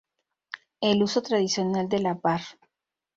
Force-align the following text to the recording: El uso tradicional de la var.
El 0.81 1.03
uso 1.03 1.21
tradicional 1.21 1.87
de 1.87 1.99
la 1.99 2.15
var. 2.15 2.41